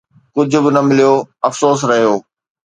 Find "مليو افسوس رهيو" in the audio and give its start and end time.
0.87-2.13